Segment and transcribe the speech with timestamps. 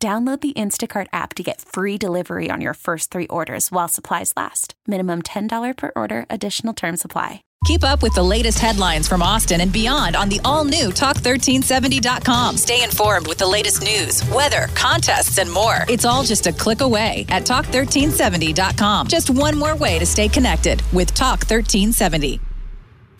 [0.00, 4.32] Download the Instacart app to get free delivery on your first three orders while supplies
[4.36, 4.74] last.
[4.86, 7.42] Minimum $10 per order, additional term supply.
[7.64, 12.56] Keep up with the latest headlines from Austin and beyond on the all new Talk1370.com.
[12.56, 15.78] Stay informed with the latest news, weather, contests, and more.
[15.88, 19.08] It's all just a click away at Talk1370.com.
[19.08, 22.38] Just one more way to stay connected with Talk1370.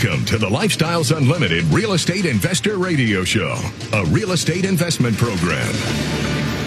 [0.01, 3.57] Welcome to the Lifestyles Unlimited Real Estate Investor Radio Show,
[3.93, 6.38] a real estate investment program.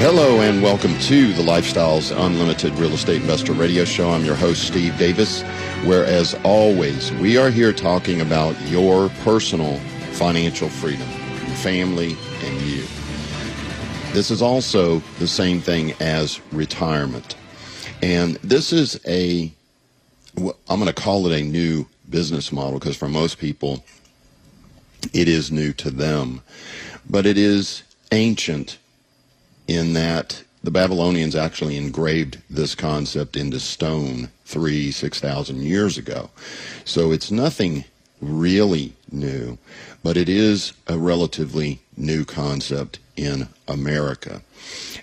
[0.00, 4.08] Hello and welcome to the Lifestyles Unlimited Real Estate Investor Radio Show.
[4.08, 5.42] I'm your host, Steve Davis,
[5.84, 9.76] where, as always, we are here talking about your personal
[10.12, 11.06] financial freedom,
[11.46, 12.82] your family, and you.
[14.14, 17.36] This is also the same thing as retirement.
[18.00, 19.52] And this is a,
[20.38, 23.84] I'm going to call it a new business model because for most people,
[25.12, 26.40] it is new to them.
[27.06, 28.78] But it is ancient
[29.70, 36.28] in that the Babylonians actually engraved this concept into stone three, six thousand years ago.
[36.84, 37.84] So it's nothing
[38.20, 39.58] really new,
[40.02, 44.42] but it is a relatively new concept in America.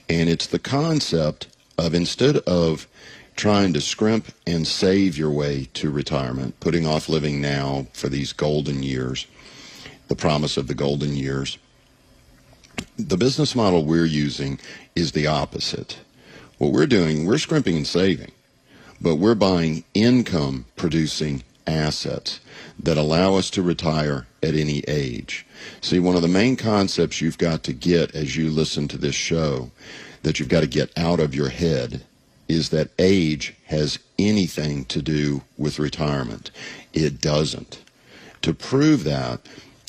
[0.09, 2.87] And it's the concept of instead of
[3.37, 8.33] trying to scrimp and save your way to retirement, putting off living now for these
[8.33, 9.27] golden years,
[10.09, 11.57] the promise of the golden years,
[12.97, 14.59] the business model we're using
[14.95, 15.99] is the opposite.
[16.57, 18.31] What we're doing, we're scrimping and saving,
[18.99, 22.39] but we're buying income producing assets
[22.79, 25.45] that allow us to retire at any age.
[25.81, 29.15] See, one of the main concepts you've got to get as you listen to this
[29.15, 29.71] show,
[30.23, 32.03] that you've got to get out of your head,
[32.47, 36.49] is that age has anything to do with retirement.
[36.93, 37.83] It doesn't.
[38.43, 39.41] To prove that,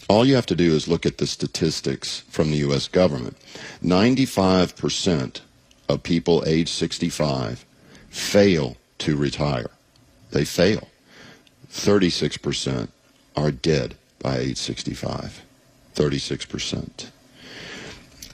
[0.09, 2.89] all you have to do is look at the statistics from the U.S.
[2.89, 3.37] government.
[3.85, 5.41] 95%
[5.89, 7.65] of people age 65
[8.09, 9.71] fail to retire.
[10.31, 10.89] They fail.
[11.71, 12.89] 36%
[13.37, 15.43] are dead by age 65.
[15.95, 17.11] 36%.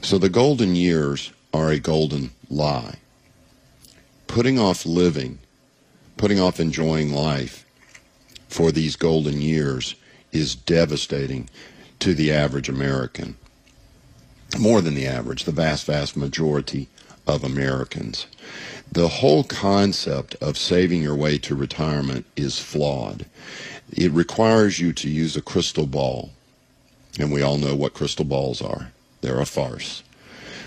[0.00, 2.96] So the golden years are a golden lie.
[4.26, 5.38] Putting off living,
[6.16, 7.64] putting off enjoying life
[8.48, 9.94] for these golden years
[10.34, 11.48] is devastating
[12.00, 13.36] to the average American.
[14.58, 16.88] More than the average, the vast, vast majority
[17.26, 18.26] of Americans.
[18.92, 23.24] The whole concept of saving your way to retirement is flawed.
[23.90, 26.30] It requires you to use a crystal ball.
[27.18, 28.92] And we all know what crystal balls are.
[29.20, 30.02] They're a farce.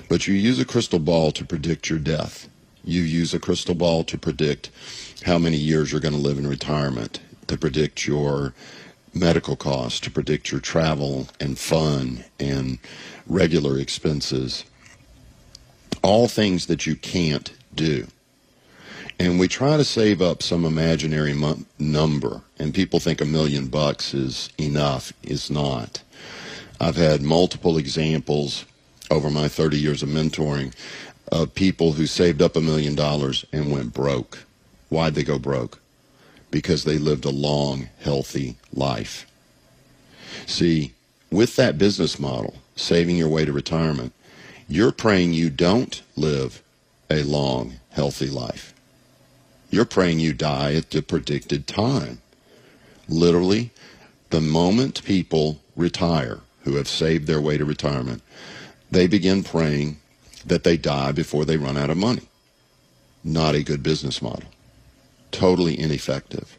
[0.10, 2.50] But you use a crystal ball to predict your death.
[2.84, 4.70] You use a crystal ball to predict
[5.26, 8.54] how many years you're going to live in retirement, to predict your
[9.18, 12.80] medical costs, to predict your travel and fun and
[13.28, 14.66] regular expenses.
[16.04, 18.08] All things that you can't do.
[19.20, 23.68] And we try to save up some imaginary mo- number, and people think a million
[23.68, 25.12] bucks is enough.
[25.24, 26.04] Is not.
[26.80, 28.66] I've had multiple examples
[29.10, 30.74] over my 30 years of mentoring
[31.32, 34.46] of people who saved up a million dollars and went broke.
[34.90, 35.82] Why'd they go broke?
[36.52, 39.26] Because they lived a long, healthy life.
[40.46, 40.94] See,
[41.32, 44.14] with that business model, saving your way to retirement,
[44.68, 46.62] you're praying you don't live
[47.10, 48.74] a long, healthy life.
[49.70, 52.22] You're praying you die at the predicted time.
[53.10, 53.72] Literally,
[54.30, 58.22] the moment people retire who have saved their way to retirement,
[58.92, 59.98] they begin praying
[60.46, 62.24] that they die before they run out of money.
[63.24, 64.50] Not a good business model
[65.32, 66.58] totally ineffective.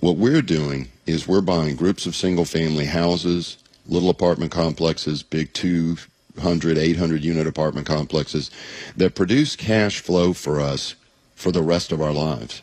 [0.00, 5.52] What we're doing is we're buying groups of single family houses, little apartment complexes, big
[5.52, 8.50] 200, 800 unit apartment complexes
[8.96, 10.94] that produce cash flow for us
[11.34, 12.62] for the rest of our lives.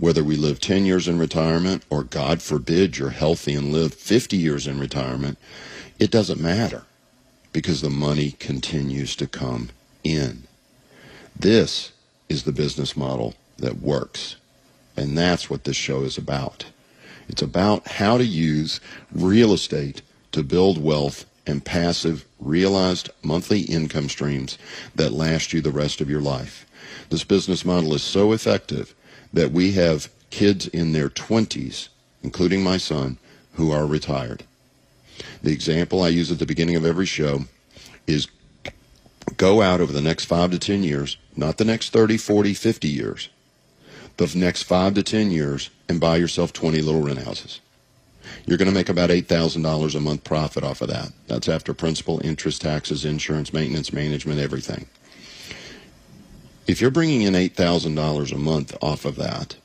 [0.00, 4.36] whether we live 10 years in retirement or, God forbid, you're healthy and live 50
[4.36, 5.38] years in retirement,
[5.98, 6.84] it doesn't matter
[7.52, 9.68] because the money continues to come
[10.02, 10.44] in.
[11.38, 11.92] This
[12.30, 14.36] is the business model that works.
[14.96, 16.66] And that's what this show is about.
[17.28, 18.80] It's about how to use
[19.12, 20.02] real estate
[20.32, 24.58] to build wealth and passive realized monthly income streams
[24.94, 26.66] that last you the rest of your life.
[27.08, 28.94] This business model is so effective
[29.32, 31.88] that we have kids in their 20s,
[32.22, 33.18] including my son,
[33.54, 34.44] who are retired.
[35.42, 37.44] The example I use at the beginning of every show
[38.06, 38.28] is
[39.36, 42.88] go out over the next five to 10 years, not the next 30, 40, 50
[42.88, 43.28] years,
[44.26, 47.60] the next five to 10 years, and buy yourself 20 little rent houses.
[48.46, 51.12] You're going to make about $8,000 a month profit off of that.
[51.26, 54.86] That's after principal, interest, taxes, insurance, maintenance, management, everything.
[56.66, 59.56] If you're bringing in $8,000 a month off of that,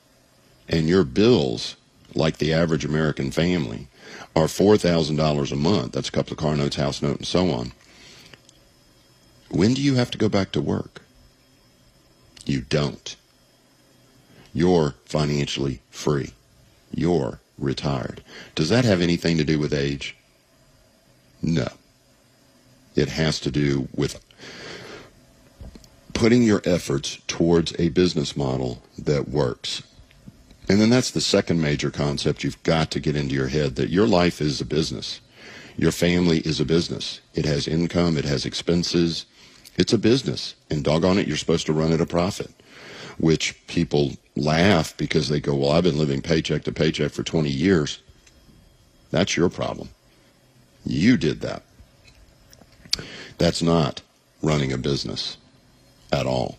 [0.68, 1.76] and your bills,
[2.16, 3.88] like the average American family,
[4.36, 7.74] are $4,000 a month, that's a couple of car notes, house note, and so on,
[9.50, 11.02] when do you have to go back to work?
[12.46, 13.16] You don't.
[14.56, 16.32] You're financially free.
[16.92, 18.24] You're retired.
[18.56, 20.16] Does that have anything to do with age?
[21.42, 21.68] No.
[22.96, 24.24] It has to do with
[26.14, 29.84] putting your efforts towards a business model that works.
[30.70, 33.90] And then that's the second major concept you've got to get into your head that
[33.90, 35.20] your life is a business.
[35.76, 37.20] Your family is a business.
[37.34, 39.26] It has income, it has expenses.
[39.78, 40.56] It's a business.
[40.70, 42.52] And doggone it, you're supposed to run at a profit,
[43.18, 47.50] which people laugh because they go, Well, I've been living paycheck to paycheck for 20
[47.50, 48.00] years.
[49.12, 49.90] That's your problem.
[50.86, 51.64] You did that.
[53.38, 54.02] That's not
[54.42, 55.38] running a business
[56.12, 56.58] at all.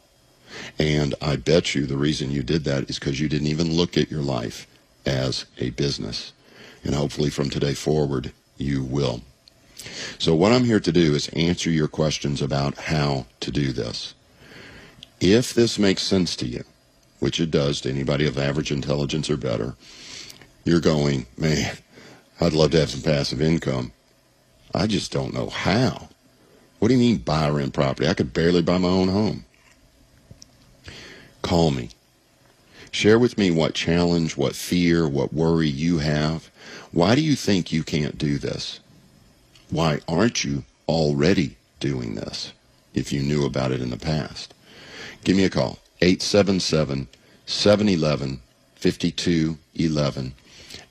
[0.79, 3.97] And I bet you the reason you did that is because you didn't even look
[3.97, 4.67] at your life
[5.05, 6.33] as a business.
[6.85, 9.23] And hopefully from today forward, you will.
[10.19, 14.15] So, what I'm here to do is answer your questions about how to do this.
[15.21, 16.65] If this makes sense to you,
[17.21, 19.75] which it does to anybody of average intelligence or better,
[20.65, 21.79] you're going, man,
[22.41, 23.93] I'd love to have some passive income.
[24.75, 26.09] I just don't know how.
[26.79, 28.09] What do you mean buy rent property?
[28.09, 29.47] I could barely buy my own home.
[31.43, 31.91] Call me.
[32.91, 36.51] Share with me what challenge, what fear, what worry you have.
[36.93, 38.81] Why do you think you can't do this?
[39.71, 42.53] Why aren't you already doing this
[42.95, 44.55] if you knew about it in the past?
[45.27, 45.81] Give me a call.
[46.03, 47.09] 877
[47.47, 48.41] 711
[48.77, 50.35] 5211.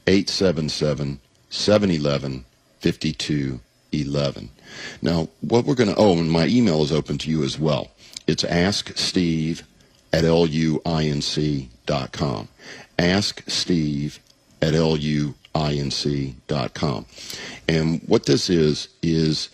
[0.07, 2.45] 877 711
[2.81, 4.49] 5211.
[5.01, 7.91] Now, what we're going to, oh, and my email is open to you as well.
[8.27, 9.61] It's asksteve
[10.11, 11.69] at luinc.com.
[12.99, 14.19] Ask Steve
[14.61, 17.05] at luinc dot com.
[17.69, 19.47] And what this is, is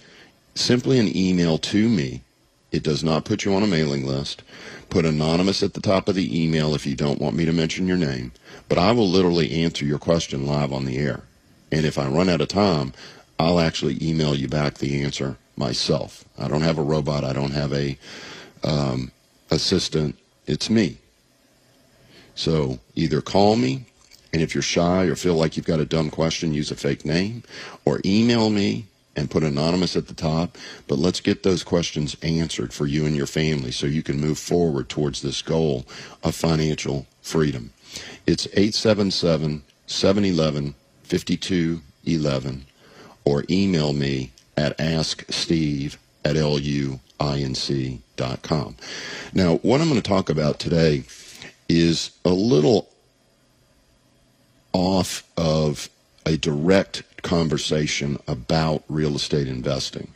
[0.56, 2.24] simply an email to me.
[2.72, 4.44] It does not put you on a mailing list.
[4.90, 7.88] Put anonymous at the top of the email if you don't want me to mention
[7.88, 8.32] your name.
[8.70, 11.24] But I will literally answer your question live on the air.
[11.72, 12.94] And if I run out of time,
[13.38, 16.24] I'll actually email you back the answer myself.
[16.38, 17.24] I don't have a robot.
[17.24, 17.98] I don't have a
[18.64, 19.12] um,
[19.50, 20.18] assistant.
[20.48, 20.98] It's me.
[22.36, 23.86] So either call me,
[24.34, 27.06] and if you're shy or feel like you've got a dumb question, use a fake
[27.06, 27.44] name,
[27.84, 30.58] or email me and put anonymous at the top.
[30.88, 34.40] But let's get those questions answered for you and your family so you can move
[34.40, 35.86] forward towards this goal
[36.24, 37.72] of financial freedom.
[38.26, 42.66] It's 877 711 5211
[43.26, 47.00] or email me at asksteve at luinc.com.
[49.34, 51.04] Now, what I'm going to talk about today
[51.68, 52.90] is a little
[54.74, 55.90] off of
[56.26, 60.14] a direct conversation about real estate investing.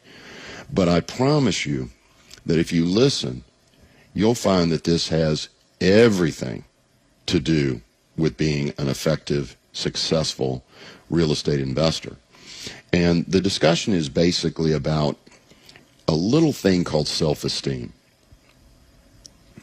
[0.71, 1.89] But I promise you
[2.45, 3.43] that if you listen,
[4.13, 5.49] you'll find that this has
[5.81, 6.63] everything
[7.27, 7.81] to do
[8.17, 10.63] with being an effective, successful
[11.09, 12.15] real estate investor.
[12.93, 15.17] And the discussion is basically about
[16.07, 17.91] a little thing called self-esteem.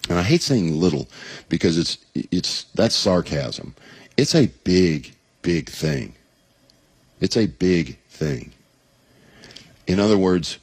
[0.08, 1.08] And I hate saying little
[1.48, 3.74] because it's it's that's sarcasm.
[4.16, 6.14] It's a big big thing.
[7.22, 8.52] It's a big thing.
[9.86, 10.58] In other words,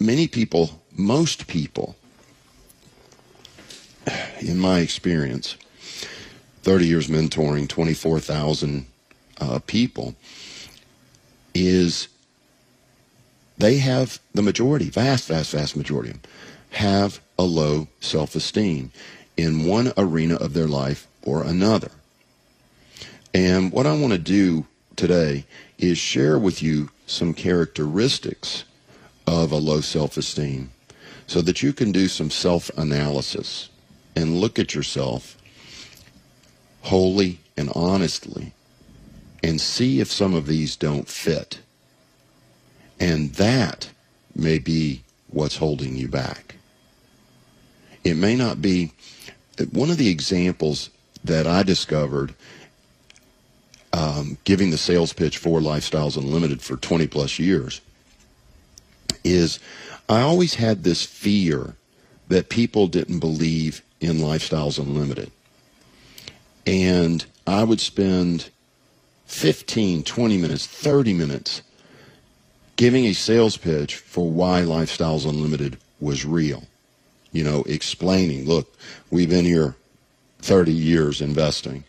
[0.00, 1.94] many people, most people
[4.40, 5.56] in my experience,
[6.62, 8.84] 30 years mentoring 24,000
[9.40, 10.16] uh, people
[11.54, 12.08] is
[13.58, 16.30] they have the majority, vast, vast, vast majority of them,
[16.70, 18.90] have a low self esteem.
[19.36, 21.92] in one arena of their life or another.
[23.34, 24.66] And what I want to do
[24.96, 25.44] today
[25.78, 28.64] is share with you some characteristics
[29.26, 30.70] of a low self esteem
[31.26, 33.68] so that you can do some self analysis
[34.16, 35.36] and look at yourself
[36.82, 38.52] wholly and honestly
[39.42, 41.60] and see if some of these don't fit.
[42.98, 43.90] And that
[44.34, 46.56] may be what's holding you back.
[48.02, 48.92] It may not be
[49.70, 50.90] one of the examples
[51.22, 52.34] that I discovered
[53.92, 57.80] um, giving the sales pitch for Lifestyles Unlimited for 20 plus years
[59.24, 59.58] is
[60.08, 61.74] I always had this fear
[62.28, 65.30] that people didn't believe in Lifestyles Unlimited.
[66.66, 68.50] And I would spend
[69.26, 71.62] 15, 20 minutes, 30 minutes
[72.76, 76.64] giving a sales pitch for why Lifestyles Unlimited was real.
[77.32, 78.74] You know, explaining, look,
[79.10, 79.74] we've been here
[80.40, 81.84] 30 years investing.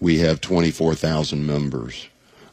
[0.00, 2.08] We have 24,000 members.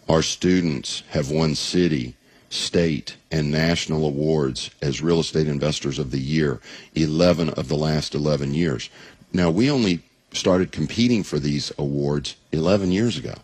[0.07, 2.15] Our students have won city,
[2.49, 6.59] state, and national awards as Real Estate Investors of the Year,
[6.95, 8.89] 11 of the last 11 years.
[9.33, 10.01] Now, we only
[10.33, 13.35] started competing for these awards 11 years ago.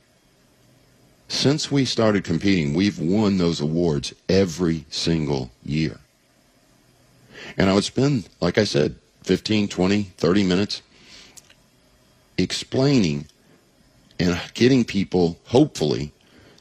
[1.27, 6.00] Since we started competing, we've won those awards every single year.
[7.58, 10.82] And I would spend, like I said, 15, 20, 30 minutes
[12.38, 13.25] explaining
[14.19, 16.12] and getting people, hopefully,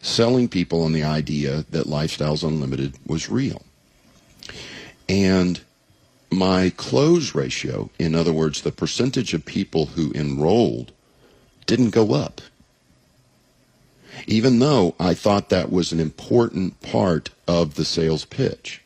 [0.03, 3.63] selling people on the idea that Lifestyles Unlimited was real.
[5.09, 5.61] And
[6.31, 10.93] my close ratio, in other words, the percentage of people who enrolled,
[11.67, 12.41] didn't go up.
[14.27, 18.83] Even though I thought that was an important part of the sales pitch.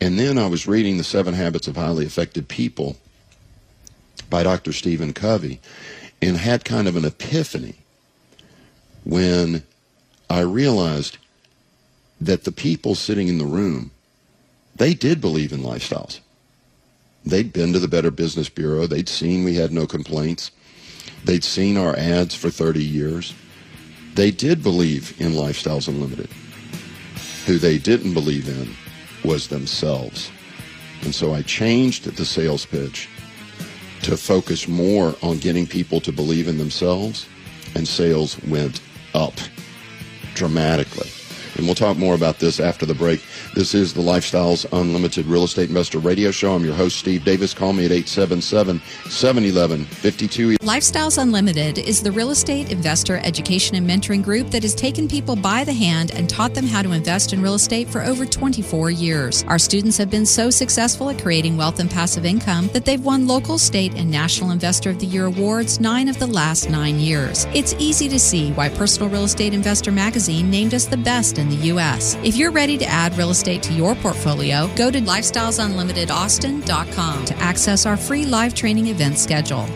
[0.00, 2.96] And then I was reading The Seven Habits of Highly Effective People
[4.30, 4.72] by Dr.
[4.72, 5.60] Stephen Covey
[6.22, 7.74] and had kind of an epiphany
[9.04, 9.62] when
[10.30, 11.18] I realized
[12.20, 13.90] that the people sitting in the room,
[14.76, 16.20] they did believe in lifestyles.
[17.24, 18.86] They'd been to the Better Business Bureau.
[18.86, 20.50] They'd seen we had no complaints.
[21.24, 23.34] They'd seen our ads for 30 years.
[24.14, 26.28] They did believe in Lifestyles Unlimited.
[27.46, 28.74] Who they didn't believe in
[29.28, 30.30] was themselves.
[31.02, 33.08] And so I changed the sales pitch
[34.04, 37.26] to focus more on getting people to believe in themselves,
[37.74, 38.82] and sales went
[39.14, 39.32] up
[40.34, 41.08] dramatically.
[41.56, 43.22] And we'll talk more about this after the break.
[43.54, 46.54] This is the Lifestyles Unlimited Real Estate Investor Radio Show.
[46.54, 47.54] I'm your host, Steve Davis.
[47.54, 50.58] Call me at 877 711 52.
[50.58, 55.36] Lifestyles Unlimited is the real estate investor education and mentoring group that has taken people
[55.36, 58.90] by the hand and taught them how to invest in real estate for over 24
[58.90, 59.44] years.
[59.44, 63.26] Our students have been so successful at creating wealth and passive income that they've won
[63.26, 67.46] local, state, and national Investor of the Year awards nine of the last nine years.
[67.54, 71.43] It's easy to see why Personal Real Estate Investor magazine named us the best in
[71.48, 72.16] the U.S.
[72.22, 77.86] If you're ready to add real estate to your portfolio, go to lifestylesunlimitedaustin.com to access
[77.86, 79.66] our free live training event schedule.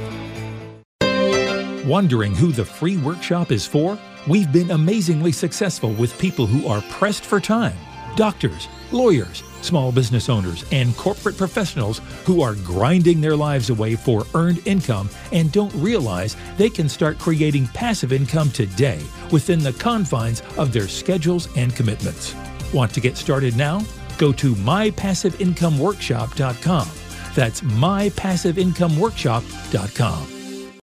[1.86, 3.98] Wondering who the free workshop is for?
[4.28, 7.78] We've been amazingly successful with people who are pressed for time
[8.16, 14.24] doctors, lawyers, small business owners, and corporate professionals who are grinding their lives away for
[14.34, 19.00] earned income and don't realize they can start creating passive income today
[19.30, 22.34] within the confines of their schedules and commitments.
[22.72, 23.82] Want to get started now?
[24.18, 26.88] Go to mypassiveincomeworkshop.com.
[27.34, 30.37] That's mypassiveincomeworkshop.com.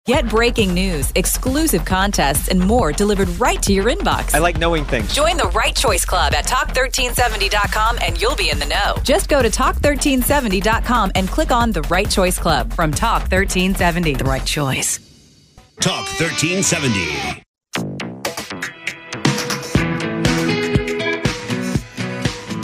[0.06, 4.36] Get breaking news, exclusive contests, and more delivered right to your inbox.
[4.36, 5.12] I like knowing things.
[5.12, 8.98] Join the Right Choice Club at talk1370.com and you'll be in the know.
[9.04, 14.14] Just go to talk1370.com and click on the Right Choice Club from Talk 1370.
[14.14, 15.00] The right choice.
[15.80, 17.45] Talk 1370.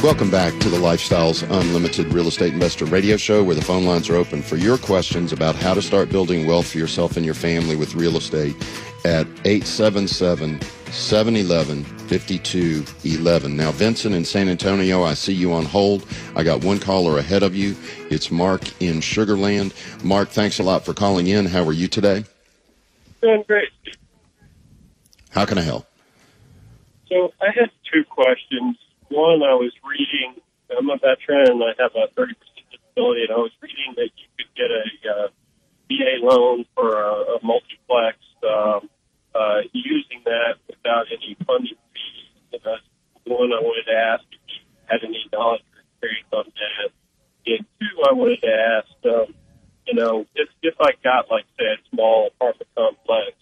[0.03, 4.09] Welcome back to the Lifestyles Unlimited Real Estate Investor Radio Show, where the phone lines
[4.09, 7.35] are open for your questions about how to start building wealth for yourself and your
[7.35, 8.55] family with real estate
[9.05, 13.55] at 877 711 5211.
[13.55, 16.07] Now, Vincent in San Antonio, I see you on hold.
[16.35, 17.75] I got one caller ahead of you.
[18.09, 19.71] It's Mark in Sugarland.
[20.03, 21.45] Mark, thanks a lot for calling in.
[21.45, 22.25] How are you today?
[23.21, 23.69] Doing great.
[25.29, 25.85] How can I help?
[27.07, 28.77] So I had two questions.
[29.11, 30.39] One, I was reading.
[30.71, 32.31] I'm a veteran I have a 30%
[32.71, 35.27] disability, and I was reading that you could get a uh,
[35.91, 38.15] VA loan for a, a multiplex
[38.47, 38.87] um,
[39.35, 42.31] uh, using that without any funding fees.
[42.55, 42.87] And that's
[43.27, 46.95] one I wanted to ask if you had any knowledge or experience on that.
[47.51, 49.35] And two, I wanted to ask, um,
[49.87, 50.25] you know,
[50.63, 53.35] if I got like say a small apartment complex,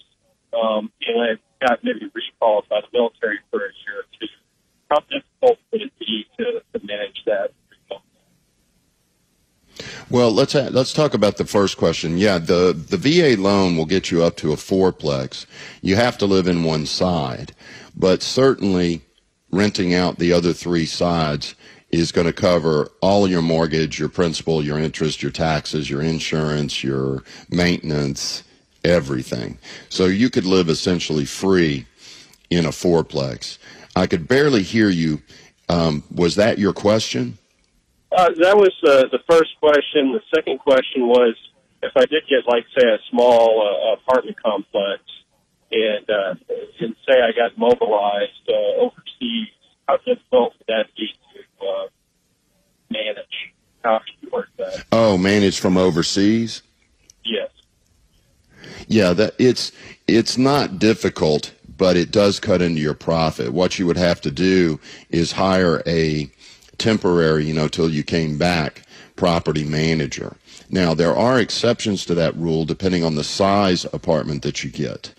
[0.50, 1.30] um, and I
[1.62, 4.34] got maybe recalled by the military for a year or two,
[4.90, 7.52] how difficult would it be to, to manage that?
[10.10, 12.18] Well, let's let's talk about the first question.
[12.18, 15.46] Yeah, the the VA loan will get you up to a fourplex.
[15.82, 17.54] You have to live in one side,
[17.96, 19.04] but certainly
[19.52, 21.56] renting out the other three sides
[21.92, 26.84] is going to cover all your mortgage, your principal, your interest, your taxes, your insurance,
[26.84, 28.44] your maintenance,
[28.84, 29.58] everything.
[29.90, 31.86] So you could live essentially free
[32.50, 33.59] in a fourplex.
[33.96, 35.22] I could barely hear you.
[35.68, 37.38] Um, was that your question?
[38.12, 40.14] Uh, that was uh, the first question.
[40.14, 41.36] The second question was
[41.84, 45.04] if I did get, like, say, a small uh, apartment complex,
[45.72, 46.36] and uh,
[46.80, 49.50] and say I got mobilized uh, overseas,
[49.88, 51.88] how difficult would that be to uh,
[52.90, 53.54] manage?
[53.84, 54.86] How do you work that?
[54.92, 56.64] Oh, manage from overseas.
[57.24, 57.50] Yes.
[58.88, 59.72] Yeah, that it's
[60.08, 63.54] it's not difficult, but it does cut into your profit.
[63.54, 66.30] What you would have to do is hire a
[66.78, 68.84] temporary, you know, till you came back,
[69.16, 70.36] property manager.
[70.70, 75.14] Now, there are exceptions to that rule depending on the size apartment that you get.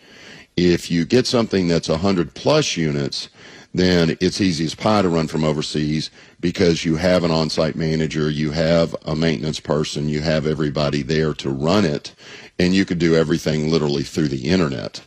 [0.57, 3.31] If you get something that's 100 plus units,
[3.73, 8.29] then it's easy as pie to run from overseas because you have an on-site manager,
[8.29, 12.13] you have a maintenance person, you have everybody there to run it,
[12.59, 15.01] and you could do everything literally through the internet.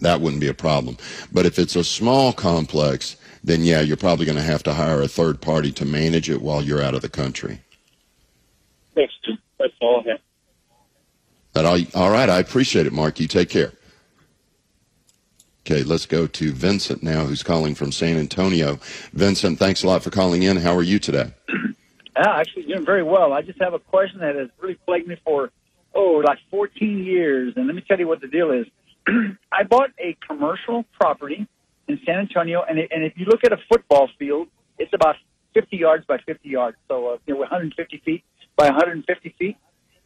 [0.00, 0.96] That wouldn't be a problem.
[1.32, 5.02] But if it's a small complex, then yeah, you're probably going to have to hire
[5.02, 7.60] a third party to manage it while you're out of the country.
[8.94, 9.14] Thanks.
[9.58, 10.20] That's all I have.
[11.52, 12.28] That all, all right.
[12.28, 13.18] I appreciate it, Mark.
[13.18, 13.72] You take care.
[15.66, 18.78] Okay, let's go to Vincent now, who's calling from San Antonio.
[19.12, 20.56] Vincent, thanks a lot for calling in.
[20.56, 21.32] How are you today?
[22.20, 23.32] Ah, actually, doing very well.
[23.32, 25.52] I just have a question that has really plagued me for
[25.94, 27.52] oh, like 14 years.
[27.54, 28.66] And let me tell you what the deal is.
[29.52, 31.46] I bought a commercial property
[31.88, 35.16] in San Antonio, and it, and if you look at a football field, it's about
[35.54, 38.22] 50 yards by 50 yards, so uh, you know 150 feet
[38.56, 39.56] by 150 feet.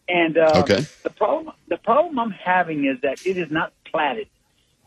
[0.09, 0.87] And uh, Okay.
[1.05, 4.29] the problem the problem I'm having is that it is not platted.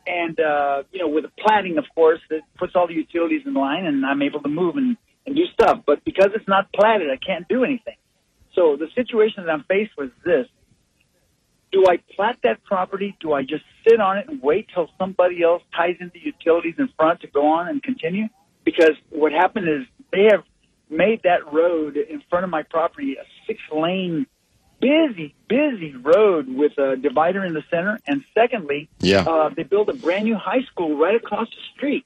[0.07, 3.53] And uh, you know, with the platting, of course, it puts all the utilities in
[3.53, 5.79] line, and I'm able to move and, and do stuff.
[5.85, 7.95] But because it's not platted, I can't do anything.
[8.53, 10.47] So the situation that I'm faced with is this:
[11.75, 13.17] Do I plat that property?
[13.19, 16.75] Do I just sit on it and wait till somebody else ties in the utilities
[16.77, 18.29] in front to go on and continue?
[18.63, 20.45] Because what happened is they have
[20.89, 24.25] made that road in front of my property a six-lane
[24.79, 27.99] busy, busy road with a divider in the center.
[28.07, 29.25] And secondly, Yeah.
[29.27, 32.05] uh, they built a brand new high school right across the street.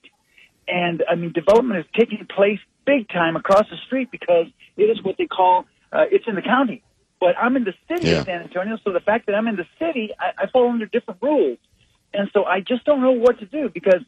[0.67, 5.03] And I mean, development is taking place big time across the street because it is
[5.03, 6.81] what they call uh, it's in the county.
[7.19, 8.21] But I'm in the city Yeah.
[8.21, 10.85] of San Antonio, so the fact that I'm in the city, I, I fall under
[10.85, 11.57] different rules,
[12.13, 14.01] and so I just don't know what to do because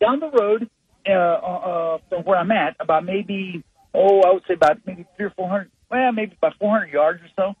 [0.00, 0.70] down the road
[1.06, 5.26] uh, uh, from where I'm at, about maybe oh, I would say about maybe three
[5.26, 7.54] or four hundred, well, maybe about 400 yards or so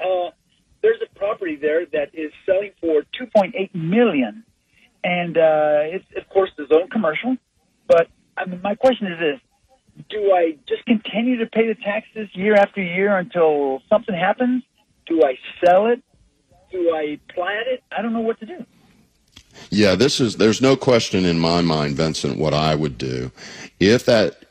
[0.00, 0.30] uh,
[0.82, 4.44] there's a property there that is selling for 2.8 million,
[5.04, 7.36] and uh, it's of course the zone commercial.
[7.86, 9.40] But I mean, my question is this:
[10.08, 14.62] Do I just continue to pay the taxes year after year until something happens?
[15.06, 16.02] Do I sell it?
[16.70, 17.82] Do I plat it?
[17.90, 18.64] I don't know what to do.
[19.70, 23.32] Yeah, this is, there's no question in my mind, Vincent, what I would do.
[23.78, 24.44] If that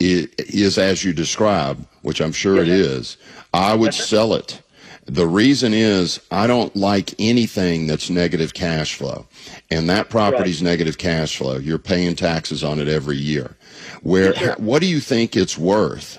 [0.00, 3.16] is as you describe, which I'm sure it is,
[3.52, 4.62] I would sell it.
[5.06, 9.26] The reason is I don't like anything that's negative cash flow.
[9.70, 11.58] And that property's negative cash flow.
[11.58, 13.56] You're paying taxes on it every year.
[14.02, 16.18] Where, what do you think it's worth?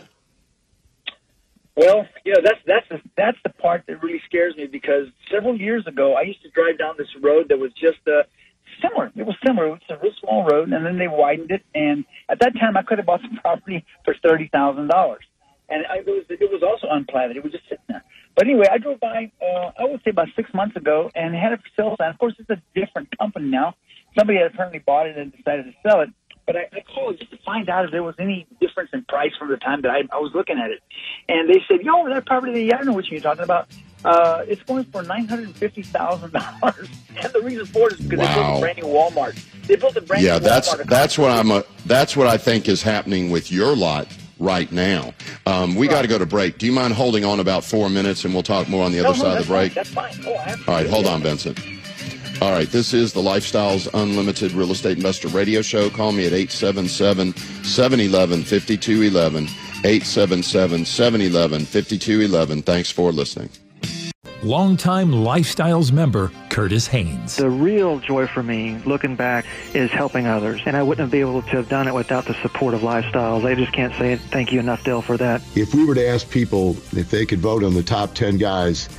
[1.77, 5.55] Well, you know that's that's the, that's the part that really scares me because several
[5.55, 8.23] years ago I used to drive down this road that was just uh,
[8.81, 9.11] similar.
[9.15, 9.67] It was similar.
[9.67, 11.63] It was a real small road, and then they widened it.
[11.75, 15.23] And at that time, I could have bought the property for thirty thousand dollars,
[15.69, 17.37] and I, it was it was also unplatted.
[17.37, 18.03] It was just sitting there.
[18.35, 19.31] But anyway, I drove by.
[19.39, 22.09] Uh, I would say about six months ago, and had a for sale sign.
[22.09, 23.75] Of course, it's a different company now.
[24.17, 26.09] Somebody had apparently bought it and decided to sell it.
[26.47, 29.31] But I, I called just to find out if there was any difference in price
[29.37, 30.81] from the time that I, I was looking at it.
[31.27, 33.67] And they said, yo, that property, I don't know what you're talking about.
[34.05, 36.89] Uh, it's going for $950,000.
[37.23, 38.57] and the reason for it is because they built Wow.
[38.57, 39.37] a brand new Walmart.
[39.67, 40.85] They built a brand Yeah, new that's Walmart.
[40.87, 41.51] that's what I'm.
[41.51, 44.07] A, that's what I think is happening with your lot
[44.39, 45.13] right now.
[45.45, 46.59] Um, we got to go to break.
[46.59, 49.09] Do you mind holding on about four minutes, and we'll talk more on the other
[49.09, 49.73] no, side of the break?
[49.73, 50.13] That's fine.
[50.21, 50.55] That's fine.
[50.59, 51.59] Oh, All right, hold on, Vincent.
[52.39, 55.89] All right, this is the Lifestyles Unlimited Real Estate Investor Radio Show.
[55.89, 59.45] Call me at 877 711 5211.
[59.83, 62.61] 877 711 5211.
[62.61, 63.49] Thanks for listening.
[64.43, 67.37] longtime Lifestyles member Curtis Haynes.
[67.37, 70.61] The real joy for me, looking back, is helping others.
[70.67, 73.45] And I wouldn't be able to have done it without the support of Lifestyles.
[73.45, 75.41] I just can't say thank you enough, Del, for that.
[75.55, 78.89] If we were to ask people if they could vote on the top 10 guys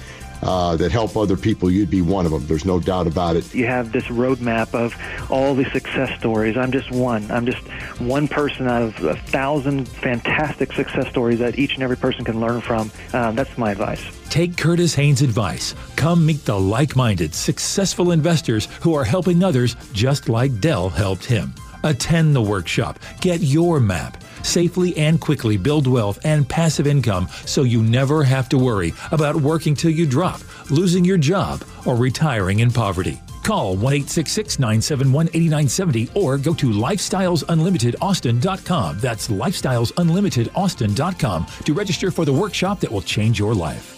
[0.42, 2.46] uh, that help other people, you'd be one of them.
[2.46, 3.54] There's no doubt about it.
[3.54, 4.94] You have this roadmap of
[5.30, 6.56] all the success stories.
[6.56, 7.30] I'm just one.
[7.30, 7.62] I'm just
[8.00, 12.40] one person out of a thousand fantastic success stories that each and every person can
[12.40, 12.90] learn from.
[13.12, 14.02] Um, that's my advice.
[14.30, 15.74] Take Curtis Haynes' advice.
[15.96, 21.24] Come meet the like minded, successful investors who are helping others just like Del helped
[21.24, 21.54] him.
[21.84, 22.98] Attend the workshop.
[23.20, 24.22] Get your map.
[24.42, 29.36] Safely and quickly build wealth and passive income so you never have to worry about
[29.36, 33.20] working till you drop, losing your job, or retiring in poverty.
[33.42, 38.98] Call 1 971 8970 or go to lifestylesunlimitedaustin.com.
[38.98, 43.94] That's lifestylesunlimitedaustin.com to register for the workshop that will change your life.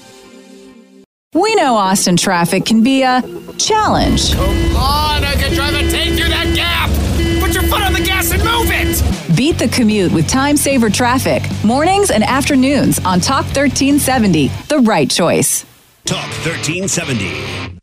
[1.33, 3.22] We know Austin traffic can be a
[3.57, 4.35] challenge.
[4.35, 5.79] Come on, I can drive a
[9.50, 11.42] Beat the commute with time saver traffic.
[11.64, 15.66] Mornings and afternoons on Talk 1370, the right choice.
[16.04, 17.80] Talk 1370.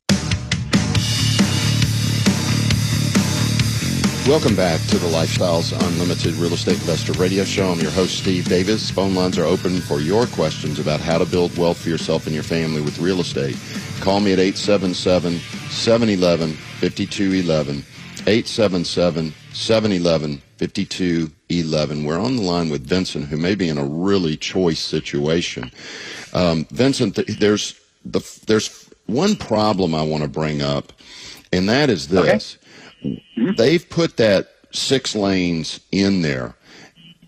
[4.29, 7.73] Welcome back to the Lifestyles Unlimited Real Estate Investor Radio Show.
[7.73, 8.89] I'm your host, Steve Davis.
[8.89, 12.33] Phone lines are open for your questions about how to build wealth for yourself and
[12.33, 13.57] your family with real estate.
[13.99, 17.83] Call me at 877 711 5211.
[18.25, 21.36] 877 711 5211.
[21.49, 25.71] We're on the line with Vincent, who may be in a really choice situation.
[26.33, 30.93] Um, Vincent, there's, the, there's one problem I want to bring up,
[31.51, 32.57] and that is this.
[32.57, 32.67] Okay
[33.57, 36.55] They've put that six lanes in there.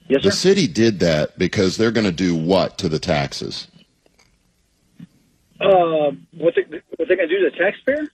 [0.08, 3.67] Yes, the city did that because they're going to do what to the taxes?
[5.60, 6.63] Uh, what they,
[6.97, 8.08] what they going to do to the taxpayer?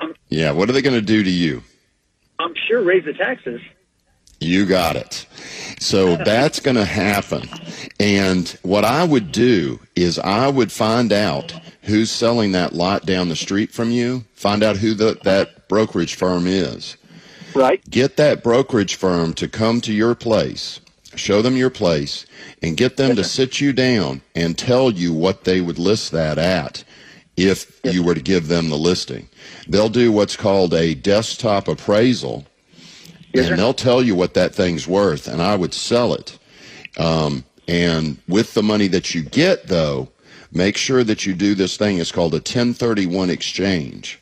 [0.00, 1.62] I'm, yeah, what are they going to do to you?
[2.40, 3.60] I'm sure raise the taxes.
[4.40, 5.26] You got it.
[5.78, 7.48] So that's going to happen.
[7.98, 13.28] And what I would do is I would find out who's selling that lot down
[13.28, 16.96] the street from you, find out who the, that brokerage firm is.
[17.54, 17.82] Right.
[17.90, 20.80] Get that brokerage firm to come to your place,
[21.16, 22.26] show them your place,
[22.62, 23.42] and get them yes, to sir.
[23.42, 26.84] sit you down and tell you what they would list that at
[27.36, 29.28] if yes, you were to give them the listing.
[29.66, 32.46] They'll do what's called a desktop appraisal,
[33.32, 33.56] yes, and sir.
[33.56, 36.38] they'll tell you what that thing's worth, and I would sell it.
[36.98, 40.08] Um, and with the money that you get, though,
[40.52, 41.98] make sure that you do this thing.
[41.98, 44.20] It's called a 1031 exchange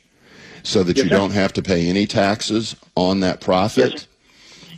[0.63, 1.17] so that yes, you sir.
[1.17, 4.07] don't have to pay any taxes on that profit.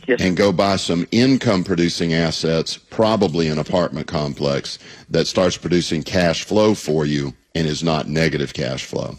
[0.08, 0.20] Yes.
[0.20, 6.42] And go buy some income producing assets, probably an apartment complex that starts producing cash
[6.42, 9.14] flow for you and is not negative cash flow.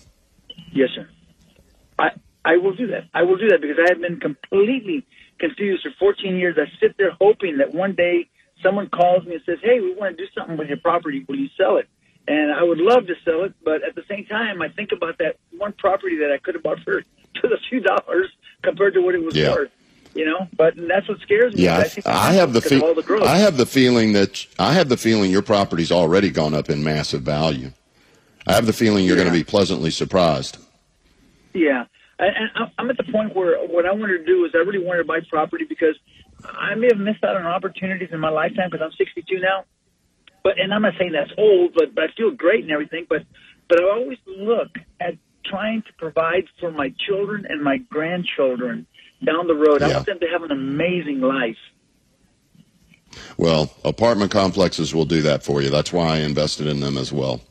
[0.73, 1.07] Yes, sir.
[1.99, 2.11] I
[2.45, 3.05] I will do that.
[3.13, 5.05] I will do that because I have been completely
[5.39, 6.57] confused for 14 years.
[6.59, 8.29] I sit there hoping that one day
[8.61, 11.25] someone calls me and says, "Hey, we want to do something with your property.
[11.27, 11.87] Will you sell it?"
[12.27, 15.17] and I would love to sell it, but at the same time, I think about
[15.17, 17.01] that one property that I could have bought for
[17.33, 18.29] just a few dollars
[18.61, 19.51] compared to what it was yeah.
[19.51, 19.71] worth.
[20.15, 21.63] You know, but that's what scares me.
[21.63, 24.87] Yeah, I, I, I have the, fe- the I have the feeling that I have
[24.87, 27.71] the feeling your property's already gone up in massive value.
[28.45, 29.23] I have the feeling you're yeah.
[29.23, 30.59] going to be pleasantly surprised.
[31.55, 31.85] Yeah,
[32.25, 34.99] and I'm at the point where what I wanted to do is I really wanted
[34.99, 35.95] to buy property because
[36.43, 39.65] I may have missed out on opportunities in my lifetime because I'm 62 now
[40.43, 43.07] but and I'm not saying that's old, but but I feel great and everything.
[43.09, 43.23] But
[43.69, 48.85] but I always look at trying to provide for my children and my grandchildren
[49.25, 49.81] down the road.
[49.81, 49.87] Yeah.
[49.87, 51.57] I want them to have an amazing life.
[53.37, 55.69] Well, apartment complexes will do that for you.
[55.69, 57.41] That's why I invested in them as well.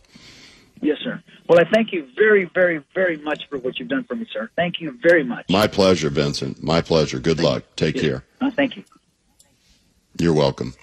[0.81, 1.23] Yes, sir.
[1.49, 4.49] Well, I thank you very, very, very much for what you've done for me, sir.
[4.57, 5.47] Thank you very much.
[5.51, 6.63] My pleasure, Vincent.
[6.63, 7.19] My pleasure.
[7.19, 7.63] Good thank luck.
[7.63, 7.73] You.
[7.77, 8.25] Take care.
[8.55, 8.85] Thank you.
[10.19, 10.75] You're welcome.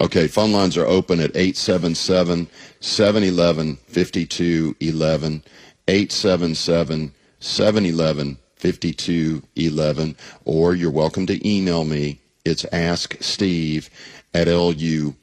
[0.00, 2.48] Okay, phone lines are open at 877
[2.80, 5.42] 711 5211.
[5.88, 10.16] 877 711 5211.
[10.44, 12.20] Or you're welcome to email me.
[12.44, 13.90] It's asksteve
[14.32, 15.16] at luinc.com.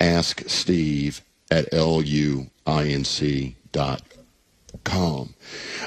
[0.00, 2.54] Ask Steve at luinc.com.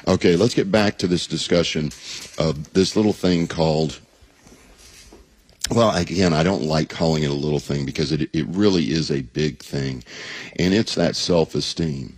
[0.07, 1.91] Okay, let's get back to this discussion
[2.37, 3.99] of this little thing called
[5.71, 9.11] well, again, I don't like calling it a little thing because it, it really is
[9.11, 10.03] a big thing.
[10.57, 12.17] And it's that self esteem.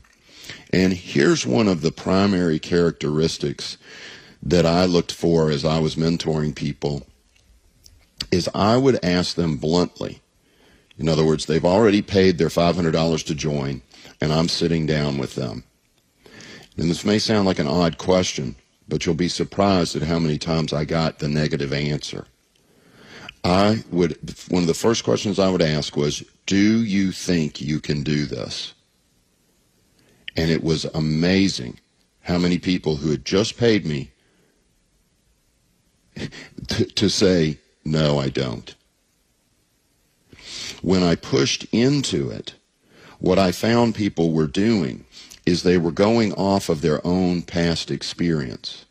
[0.72, 3.78] And here's one of the primary characteristics
[4.42, 7.06] that I looked for as I was mentoring people
[8.32, 10.22] is I would ask them bluntly.
[11.02, 13.82] In other words, they've already paid their $500 to join.
[14.22, 15.64] and I'm sitting down with them.
[16.78, 18.56] And this may sound like an odd question,
[18.88, 22.28] but you'll be surprised at how many times I got the negative answer.
[23.44, 24.16] I would,
[24.50, 28.28] one of the first questions I would ask was, Do you think you can do
[28.28, 28.76] this?
[30.36, 31.80] And it was amazing
[32.22, 34.12] how many people who had just paid me
[36.68, 38.76] to, to say, No, I don't.
[40.82, 42.54] When I pushed into it,
[43.20, 45.06] what I found people were doing
[45.46, 48.86] is they were going off of their own past experience.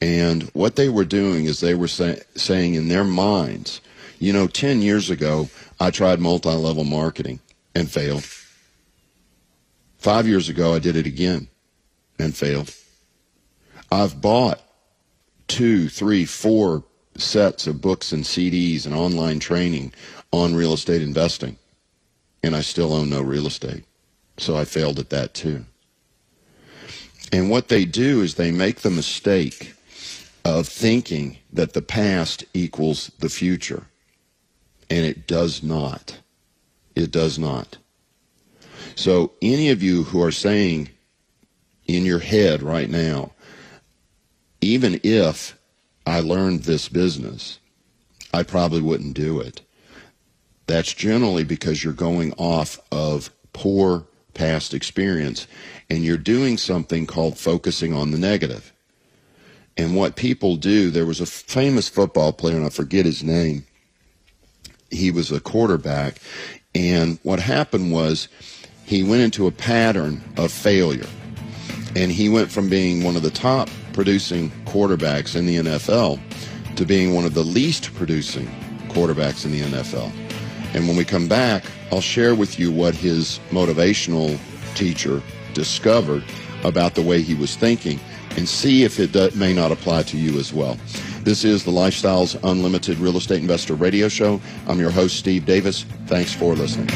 [0.00, 3.80] And what they were doing is they were say, saying in their minds,
[4.18, 5.48] you know, 10 years ago,
[5.80, 7.40] I tried multi level marketing
[7.74, 8.24] and failed.
[9.98, 11.48] Five years ago, I did it again
[12.18, 12.74] and failed.
[13.90, 14.60] I've bought
[15.48, 16.84] two, three, four
[17.16, 19.92] sets of books and CDs and online training
[20.32, 21.56] on real estate investing,
[22.42, 23.84] and I still own no real estate.
[24.36, 25.64] So I failed at that too.
[27.32, 29.74] And what they do is they make the mistake
[30.44, 33.86] of thinking that the past equals the future.
[34.88, 36.20] And it does not.
[36.94, 37.76] It does not.
[38.94, 40.88] So, any of you who are saying
[41.86, 43.32] in your head right now,
[44.60, 45.56] even if
[46.06, 47.58] I learned this business,
[48.32, 49.60] I probably wouldn't do it.
[50.68, 55.48] That's generally because you're going off of poor past experience
[55.90, 58.72] and you're doing something called focusing on the negative.
[59.78, 63.64] And what people do, there was a famous football player, and I forget his name.
[64.90, 66.18] He was a quarterback.
[66.74, 68.28] And what happened was
[68.84, 71.08] he went into a pattern of failure.
[71.96, 76.20] And he went from being one of the top producing quarterbacks in the NFL
[76.76, 78.46] to being one of the least producing
[78.88, 80.27] quarterbacks in the NFL.
[80.74, 84.38] And when we come back, I'll share with you what his motivational
[84.74, 85.22] teacher
[85.54, 86.24] discovered
[86.64, 87.98] about the way he was thinking
[88.36, 90.76] and see if it may not apply to you as well.
[91.22, 94.40] This is the Lifestyles Unlimited Real Estate Investor Radio Show.
[94.66, 95.84] I'm your host, Steve Davis.
[96.06, 96.88] Thanks for listening.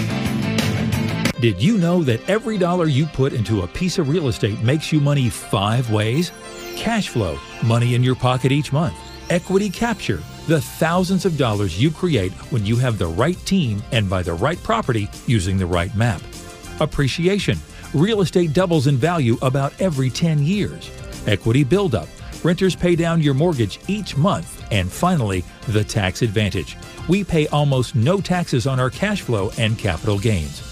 [1.40, 4.92] Did you know that every dollar you put into a piece of real estate makes
[4.92, 6.30] you money five ways?
[6.76, 8.94] Cash flow, money in your pocket each month.
[9.28, 14.10] Equity capture, the thousands of dollars you create when you have the right team and
[14.10, 16.20] buy the right property using the right map.
[16.80, 17.58] Appreciation.
[17.94, 20.90] Real estate doubles in value about every 10 years.
[21.26, 22.08] Equity buildup.
[22.42, 24.66] Renters pay down your mortgage each month.
[24.72, 26.76] And finally, the tax advantage.
[27.08, 30.71] We pay almost no taxes on our cash flow and capital gains.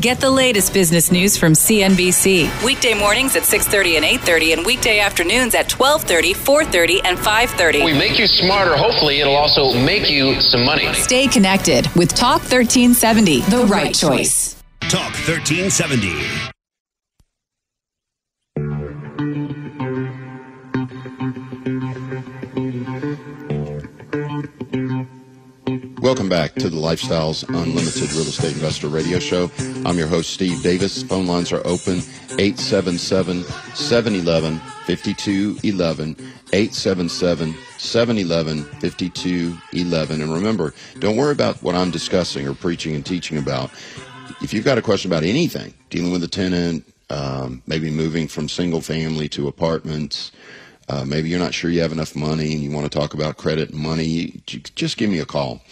[0.00, 2.64] Get the latest business news from CNBC.
[2.64, 7.84] Weekday mornings at 6:30 and 8:30 and weekday afternoons at 12:30, 4:30 and 5:30.
[7.84, 8.74] We make you smarter.
[8.74, 10.88] Hopefully, it'll also make you some money.
[10.94, 14.56] Stay connected with Talk 1370, the, the right, right choice.
[14.88, 16.51] Talk 1370.
[26.02, 29.52] Welcome back to the Lifestyles Unlimited Real Estate Investor Radio Show.
[29.86, 31.04] I'm your host, Steve Davis.
[31.04, 31.98] Phone lines are open
[32.40, 36.16] 877 711 5211.
[36.52, 40.20] 877 711 5211.
[40.20, 43.70] And remember, don't worry about what I'm discussing or preaching and teaching about.
[44.42, 48.48] If you've got a question about anything, dealing with a tenant, um, maybe moving from
[48.48, 50.32] single family to apartments,
[50.88, 53.36] uh, maybe you're not sure you have enough money and you want to talk about
[53.36, 55.62] credit and money, just give me a call.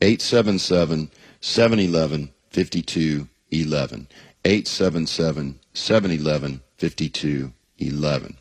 [0.00, 4.08] 877 711 5211.
[4.44, 8.36] 877 711 5211.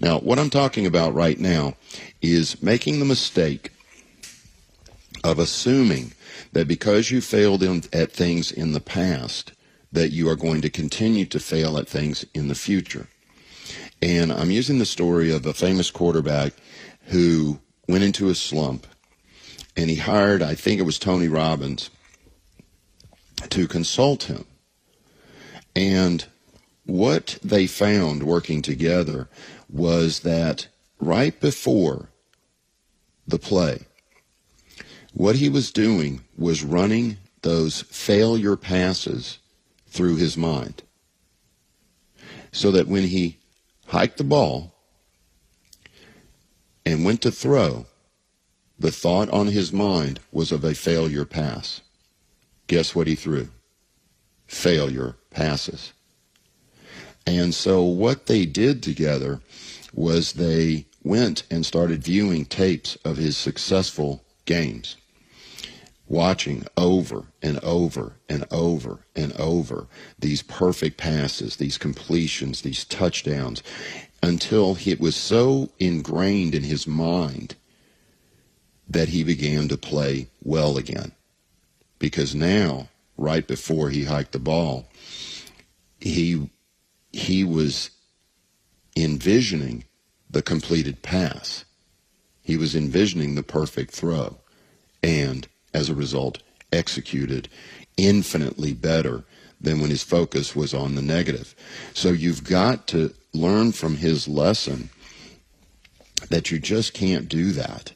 [0.00, 1.74] Now, what I'm talking about right now
[2.20, 3.70] is making the mistake
[5.24, 6.12] of assuming
[6.52, 9.52] that because you failed in, at things in the past,
[9.92, 13.08] that you are going to continue to fail at things in the future.
[14.02, 16.52] And I'm using the story of a famous quarterback
[17.06, 18.86] who went into a slump
[19.76, 21.90] and he hired, I think it was Tony Robbins,
[23.50, 24.46] to consult him.
[25.74, 26.24] And
[26.86, 29.28] what they found working together
[29.68, 32.08] was that right before
[33.26, 33.86] the play,
[35.12, 39.38] what he was doing was running those failure passes
[39.86, 40.82] through his mind.
[42.52, 43.38] So that when he
[43.86, 44.74] hiked the ball
[46.86, 47.86] and went to throw,
[48.78, 51.80] the thought on his mind was of a failure pass.
[52.66, 53.48] Guess what he threw?
[54.46, 55.92] Failure passes.
[57.26, 59.40] And so what they did together
[59.92, 64.96] was they went and started viewing tapes of his successful games,
[66.06, 69.86] watching over and over and over and over
[70.18, 73.62] these perfect passes, these completions, these touchdowns,
[74.22, 77.56] until it was so ingrained in his mind
[78.88, 81.12] that he began to play well again.
[81.98, 84.88] Because now, right before he hiked the ball,
[86.00, 86.50] he
[87.12, 87.90] he was
[88.94, 89.84] envisioning
[90.28, 91.64] the completed pass.
[92.42, 94.36] He was envisioning the perfect throw
[95.02, 97.48] and as a result executed
[97.96, 99.24] infinitely better
[99.60, 101.54] than when his focus was on the negative.
[101.94, 104.90] So you've got to learn from his lesson
[106.28, 107.92] that you just can't do that.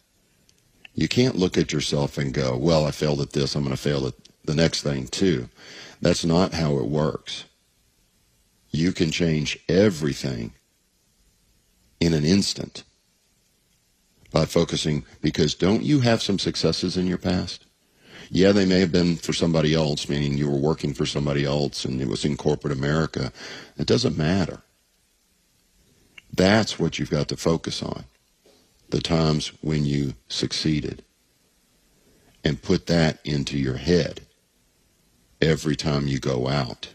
[1.00, 3.82] You can't look at yourself and go, well, I failed at this, I'm going to
[3.82, 4.12] fail at
[4.44, 5.48] the next thing too.
[6.02, 7.46] That's not how it works.
[8.70, 10.52] You can change everything
[12.00, 12.84] in an instant
[14.30, 17.64] by focusing, because don't you have some successes in your past?
[18.28, 21.86] Yeah, they may have been for somebody else, meaning you were working for somebody else
[21.86, 23.32] and it was in corporate America.
[23.78, 24.60] It doesn't matter.
[26.30, 28.04] That's what you've got to focus on
[28.90, 31.04] the times when you succeeded
[32.44, 34.22] and put that into your head
[35.40, 36.94] every time you go out.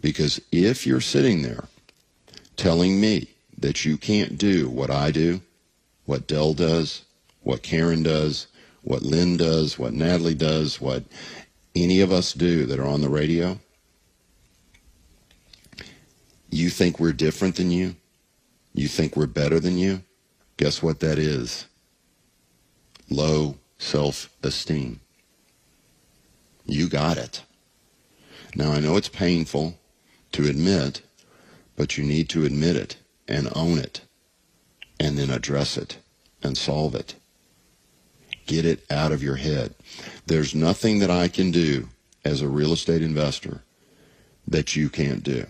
[0.00, 1.64] Because if you're sitting there
[2.56, 5.40] telling me that you can't do what I do,
[6.06, 7.04] what Del does,
[7.42, 8.46] what Karen does,
[8.82, 11.04] what Lynn does, what Natalie does, what
[11.74, 13.58] any of us do that are on the radio,
[16.50, 17.96] you think we're different than you?
[18.72, 20.02] You think we're better than you?
[20.60, 21.64] Guess what that is?
[23.08, 25.00] Low self-esteem.
[26.66, 27.42] You got it.
[28.54, 29.78] Now, I know it's painful
[30.32, 31.00] to admit,
[31.76, 32.96] but you need to admit it
[33.26, 34.02] and own it
[35.00, 35.96] and then address it
[36.42, 37.14] and solve it.
[38.44, 39.74] Get it out of your head.
[40.26, 41.88] There's nothing that I can do
[42.22, 43.62] as a real estate investor
[44.46, 45.46] that you can't do.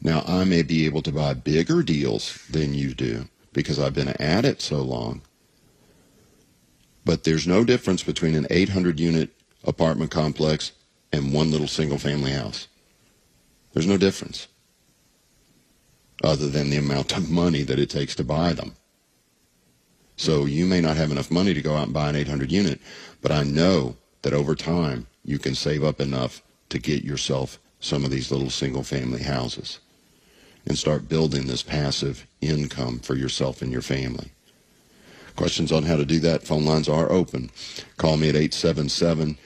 [0.00, 4.08] Now, I may be able to buy bigger deals than you do because I've been
[4.08, 5.22] at it so long.
[7.04, 9.30] But there's no difference between an 800 unit
[9.64, 10.72] apartment complex
[11.12, 12.68] and one little single family house.
[13.72, 14.48] There's no difference
[16.22, 18.76] other than the amount of money that it takes to buy them.
[20.16, 22.80] So you may not have enough money to go out and buy an 800 unit,
[23.20, 28.04] but I know that over time you can save up enough to get yourself some
[28.04, 29.80] of these little single family houses
[30.66, 34.30] and start building this passive income for yourself and your family.
[35.36, 37.50] Questions on how to do that, phone lines are open.
[37.96, 39.36] Call me at 877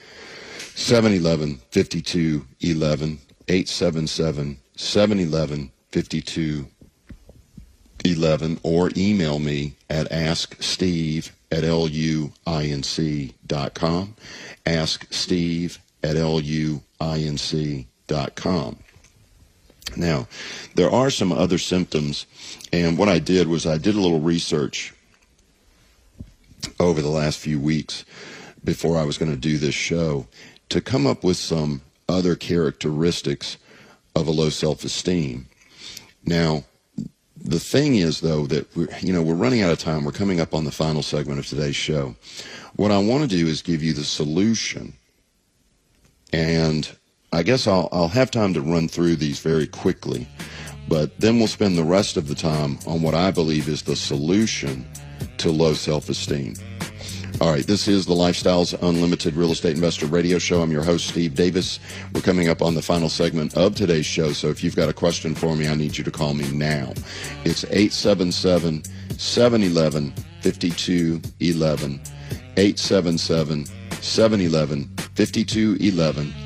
[0.75, 3.19] 711 5211.
[3.49, 12.35] 877 711 5211 or email me at asksteve at luinc.com.
[14.67, 16.83] Ask Steve at luinc.com.
[19.95, 20.27] Now,
[20.75, 22.27] there are some other symptoms,
[22.73, 24.95] and what I did was I did a little research
[26.81, 28.05] over the last few weeks
[28.65, 30.27] before I was going to do this show
[30.71, 33.57] to come up with some other characteristics
[34.15, 35.47] of a low self-esteem.
[36.25, 36.65] Now,
[37.37, 40.05] the thing is though that we're, you know we're running out of time.
[40.05, 42.17] We're coming up on the final segment of today's show.
[42.75, 44.95] What I want to do is give you the solution,
[46.33, 46.91] and
[47.33, 50.29] I guess I'll I'll have time to run through these very quickly,
[50.89, 53.97] but then we'll spend the rest of the time on what I believe is the
[53.97, 54.87] solution
[55.39, 56.55] to low self-esteem.
[57.39, 60.63] All right, this is the Lifestyles Unlimited Real Estate Investor Radio Show.
[60.63, 61.79] I'm your host, Steve Davis.
[62.15, 64.95] We're coming up on the final segment of today's show, so if you've got a
[64.95, 66.95] question for me, I need you to call me now.
[67.45, 68.85] It's 877
[69.19, 72.01] 711 5211.
[72.57, 73.67] 877
[74.01, 76.46] 711 5211.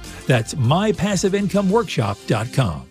[0.31, 2.87] That's mypassiveincomeworkshop.com.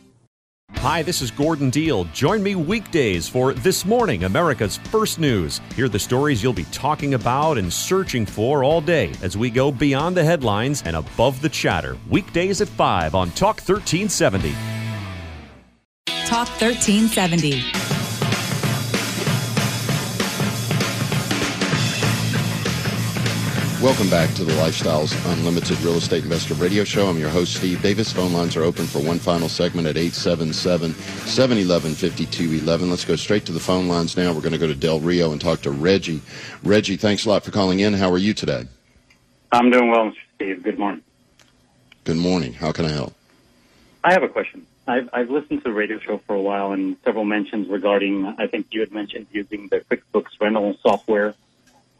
[0.74, 2.04] Hi, this is Gordon Deal.
[2.12, 5.62] Join me weekdays for This Morning, America's First News.
[5.74, 9.72] Hear the stories you'll be talking about and searching for all day as we go
[9.72, 11.96] beyond the headlines and above the chatter.
[12.10, 14.54] Weekdays at 5 on Talk 1370.
[16.26, 17.99] Talk 1370.
[23.82, 27.08] Welcome back to the Lifestyles Unlimited Real Estate Investor Radio Show.
[27.08, 28.12] I'm your host, Steve Davis.
[28.12, 32.90] Phone lines are open for one final segment at 877 711 5211.
[32.90, 34.34] Let's go straight to the phone lines now.
[34.34, 36.20] We're going to go to Del Rio and talk to Reggie.
[36.62, 37.94] Reggie, thanks a lot for calling in.
[37.94, 38.66] How are you today?
[39.50, 40.16] I'm doing well, Mr.
[40.34, 40.62] Steve.
[40.62, 41.02] Good morning.
[42.04, 42.52] Good morning.
[42.52, 43.14] How can I help?
[44.04, 44.66] I have a question.
[44.86, 48.46] I've, I've listened to the radio show for a while and several mentions regarding, I
[48.46, 51.34] think you had mentioned using the QuickBooks rental software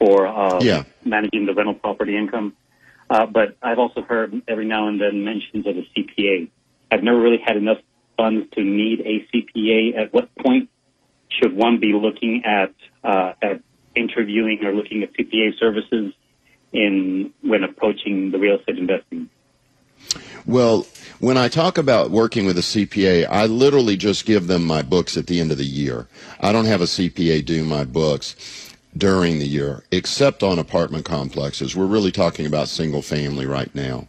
[0.01, 0.85] for uh, Yeah.
[1.05, 2.55] managing the rental property income.
[3.09, 6.49] Uh, but I've also heard every now and then mentions of a CPA.
[6.91, 7.79] I've never really had enough
[8.17, 9.97] funds to need a CPA.
[9.97, 10.71] At what point
[11.29, 12.73] should one be looking at
[13.05, 13.61] uh, at
[13.95, 16.15] interviewing or looking at CPA services
[16.73, 19.29] in when approaching the real estate investing?
[20.47, 20.87] Well,
[21.19, 25.17] when I talk about working with a CPA, I literally just give them my books
[25.17, 26.07] at the end of the year.
[26.41, 31.77] I don't have a CPA do my books during the year, except on apartment complexes.
[31.77, 34.09] We're really talking about single family right now.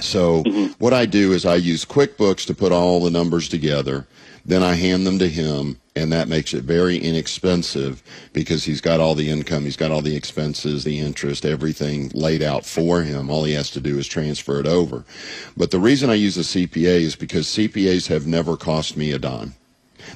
[0.00, 0.72] So mm-hmm.
[0.78, 4.06] what I do is I use QuickBooks to put all the numbers together.
[4.44, 8.02] Then I hand them to him, and that makes it very inexpensive
[8.32, 12.42] because he's got all the income, he's got all the expenses, the interest, everything laid
[12.42, 13.30] out for him.
[13.30, 15.04] All he has to do is transfer it over.
[15.56, 19.18] But the reason I use a CPA is because CPAs have never cost me a
[19.18, 19.54] dime.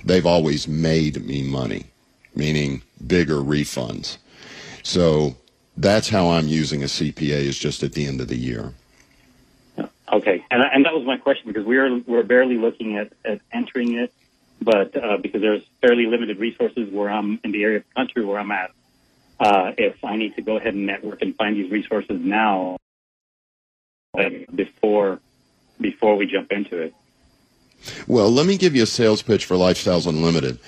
[0.04, 1.84] They've always made me money,
[2.34, 4.18] meaning bigger refunds.
[4.82, 5.36] So
[5.76, 8.72] that's how I'm using a CPA is just at the end of the year.
[10.12, 13.94] Okay, and and that was my question because we're we're barely looking at, at entering
[13.94, 14.12] it,
[14.62, 18.24] but uh, because there's fairly limited resources where I'm in the area of the country
[18.24, 18.70] where I'm at,
[19.40, 22.76] uh, if I need to go ahead and network and find these resources now,
[24.16, 25.20] uh, before
[25.80, 26.94] before we jump into it.
[28.06, 30.58] Well, let me give you a sales pitch for Lifestyles Unlimited.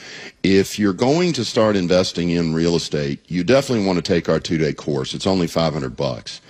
[0.43, 4.41] If you're going to start investing in real estate, you definitely want to take our
[4.41, 5.15] two-day course.
[5.15, 6.41] It's only 500 bucks.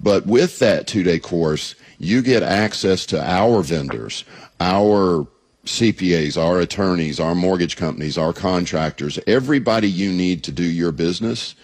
[0.00, 4.24] But with that two-day course, you get access to our vendors,
[4.60, 5.26] our
[5.64, 11.54] CPAs, our attorneys, our mortgage companies, our contractors, everybody you need to do your business,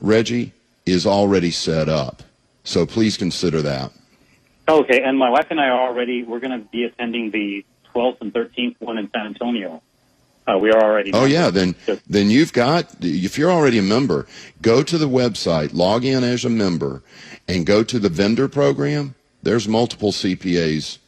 [0.00, 0.52] Reggie,
[0.84, 2.22] is already set up.
[2.64, 3.92] So please consider that.
[4.68, 7.64] Okay, and my wife and I are already we're going to be attending the
[7.94, 9.82] 12th and 13th one in San Antonio.
[10.46, 11.12] Uh, we are already.
[11.12, 11.74] Oh yeah, then
[12.08, 14.26] then you've got if you're already a member,
[14.62, 17.02] go to the website, log in as a member,
[17.46, 19.14] and go to the vendor program.
[19.42, 20.98] There's multiple CPAs.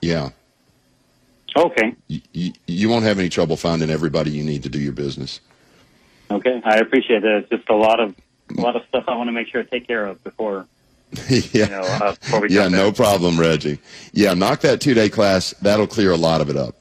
[0.00, 0.30] Yeah,
[1.56, 1.94] Okay.
[2.06, 5.40] you, you, you won't have any trouble finding everybody you need to do your business.
[6.30, 7.38] Okay, I appreciate that.
[7.38, 8.14] It's just a lot of
[8.56, 10.66] a lot of stuff I want to make sure to take care of before
[11.28, 11.40] yeah.
[11.52, 12.94] you know uh, yeah, no in.
[12.94, 13.78] problem, Reggie.
[14.12, 15.52] Yeah, knock that two day class.
[15.62, 16.74] That'll clear a lot of it up.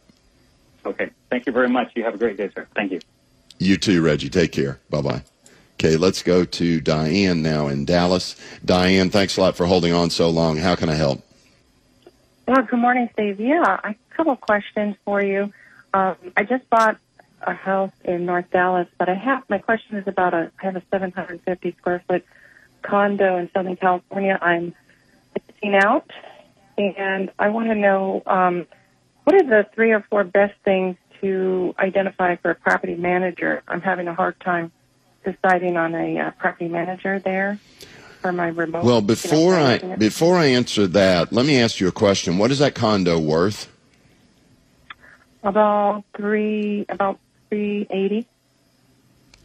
[0.86, 1.92] Okay, thank you very much.
[1.96, 2.68] You have a great day, sir.
[2.76, 3.00] Thank you.
[3.60, 4.30] You too, Reggie.
[4.30, 4.80] Take care.
[4.90, 5.24] Bye bye.
[5.76, 8.36] Okay, let's go to Diane now in Dallas.
[8.64, 10.58] Diane, thanks a lot for holding on so long.
[10.58, 11.22] How can I help?
[12.48, 13.40] Well, good morning, Steve.
[13.40, 15.52] Yeah, a couple questions for you.
[15.94, 16.98] Um, I just bought
[17.42, 20.76] a house in North Dallas, but I have my question is about a I have
[20.76, 22.26] a 750 square foot
[22.86, 24.38] condo in Southern California.
[24.42, 24.74] I'm
[25.36, 26.10] renting out,
[26.78, 28.66] and I want to know um,
[29.24, 33.64] what are the three or four best things to identify for a property manager.
[33.68, 34.72] I'm having a hard time
[35.24, 37.60] deciding on a uh, property manager there
[38.22, 38.84] for my remote.
[38.84, 42.38] Well, before I before I answer that, let me ask you a question.
[42.38, 43.70] What is that condo worth?
[45.46, 47.20] about three about
[47.50, 48.28] three eighty.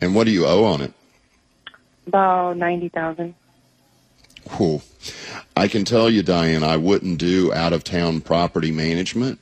[0.00, 0.94] And what do you owe on it?
[2.06, 3.34] About ninety thousand.
[4.48, 4.82] Cool.
[5.56, 9.38] I can tell you, Diane, I wouldn't do out of town property management.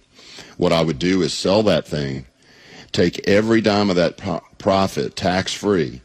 [0.56, 2.26] What I would do is sell that thing,
[2.92, 6.00] take every dime of that pro- profit tax free,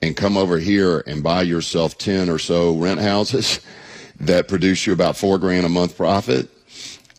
[0.00, 3.60] and come over here and buy yourself 10 or so rent houses
[4.20, 6.48] that produce you about four grand a month profit.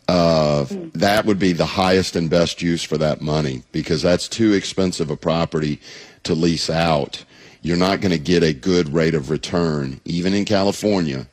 [0.07, 0.65] Uh,
[0.95, 5.11] that would be the highest and best use for that money because that's too expensive
[5.11, 5.79] a property
[6.23, 7.23] to lease out.
[7.61, 11.27] You're not going to get a good rate of return, even in California,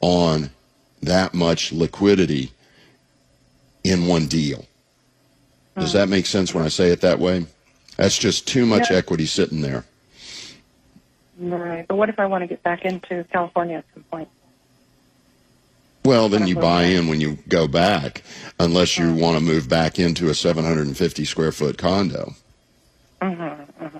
[0.00, 0.50] on
[1.02, 2.52] that much liquidity
[3.84, 4.66] in one deal.
[5.78, 7.46] Does that make sense when I say it that way?
[7.96, 8.96] That's just too much Yeah.
[8.96, 9.84] equity sitting there.
[11.38, 11.86] Right.
[11.86, 14.28] But what if I want to get back into California at some point?
[16.04, 18.22] Well, then you buy in when you go back,
[18.58, 22.34] unless you want to move back into a 750 square foot condo.
[23.20, 23.98] Mm-hmm, mm-hmm.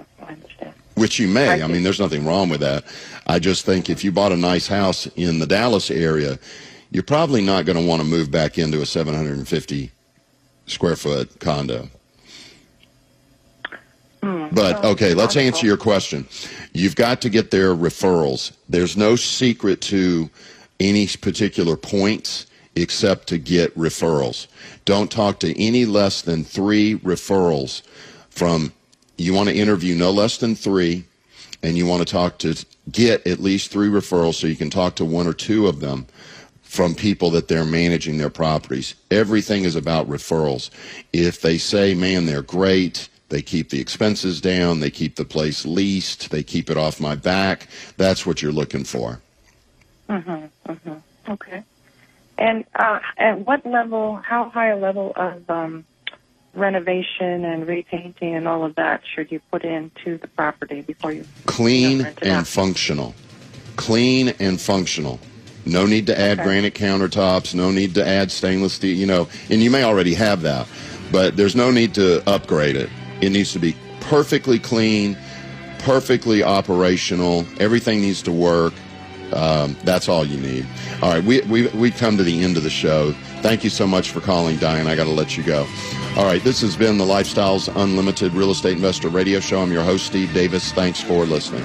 [0.99, 1.63] Which you may.
[1.63, 2.85] I mean, there's nothing wrong with that.
[3.27, 6.39] I just think if you bought a nice house in the Dallas area,
[6.91, 9.91] you're probably not going to want to move back into a 750
[10.67, 11.89] square foot condo.
[14.21, 16.27] But okay, let's answer your question.
[16.73, 18.53] You've got to get their referrals.
[18.69, 20.31] There's no secret to
[20.81, 24.47] any particular points except to get referrals.
[24.85, 27.83] Don't talk to any less than three referrals
[28.31, 28.73] from,
[29.19, 31.05] you want to interview no less than three,
[31.63, 32.55] and you want to talk to,
[32.91, 36.07] get at least three referrals so you can talk to one or two of them
[36.63, 38.95] from people that they're managing their properties.
[39.11, 40.71] Everything is about referrals.
[41.13, 45.67] If they say, man, they're great, they keep the expenses down, they keep the place
[45.67, 49.21] leased, they keep it off my back, that's what you're looking for.
[50.09, 51.33] Mm-hmm, mm-hmm.
[51.33, 51.63] Okay.
[52.39, 55.85] And uh, at what level, how high a level of um,
[56.55, 61.25] renovation and repainting and all of that should you put into the property before you
[61.47, 62.47] Clean rent it and out?
[62.47, 63.15] functional.
[63.77, 65.21] Clean and functional.
[65.67, 66.45] No need to add Okay.
[66.45, 70.43] granite countertops, no need to add stainless steel, you know, and you may already have
[70.43, 70.67] that,
[71.13, 72.89] but there's no need to upgrade it.
[73.21, 75.17] It needs to be perfectly clean,
[75.81, 77.45] perfectly operational.
[77.61, 78.73] Everything needs to work.
[79.33, 80.67] Um, that's all you need.
[81.03, 83.15] All right, we, we, we come to the end of the show.
[83.41, 84.87] Thank you so much for calling, Diane.
[84.87, 85.67] I got to let you go.
[86.17, 89.63] All right, this has been the Lifestyles Unlimited Real Estate Investor Radio Show.
[89.63, 90.73] I'm your host, Steve Davis.
[90.73, 91.65] Thanks for listening.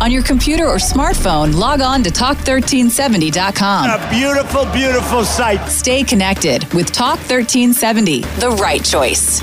[0.00, 3.90] On your computer or smartphone, log on to talk1370.com.
[3.90, 5.68] A beautiful, beautiful site.
[5.68, 9.42] Stay connected with Talk 1370, the right choice.